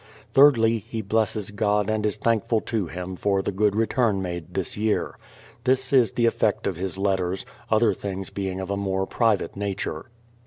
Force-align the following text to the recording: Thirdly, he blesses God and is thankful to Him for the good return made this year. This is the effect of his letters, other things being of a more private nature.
Thirdly, 0.33 0.79
he 0.79 1.03
blesses 1.03 1.51
God 1.51 1.87
and 1.87 2.07
is 2.07 2.17
thankful 2.17 2.59
to 2.61 2.87
Him 2.87 3.15
for 3.15 3.43
the 3.43 3.51
good 3.51 3.75
return 3.75 4.19
made 4.19 4.55
this 4.55 4.75
year. 4.75 5.15
This 5.63 5.93
is 5.93 6.13
the 6.13 6.25
effect 6.25 6.65
of 6.65 6.75
his 6.75 6.97
letters, 6.97 7.45
other 7.69 7.93
things 7.93 8.31
being 8.31 8.59
of 8.59 8.71
a 8.71 8.77
more 8.77 9.05
private 9.05 9.55
nature. 9.55 10.07